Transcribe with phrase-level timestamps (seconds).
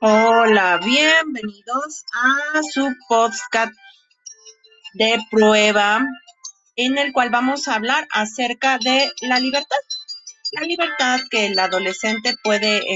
[0.00, 3.72] Hola, bienvenidos a su podcast
[4.94, 6.04] de prueba
[6.76, 9.78] en el cual vamos a hablar acerca de la libertad.
[10.52, 12.94] La libertad que el adolescente puede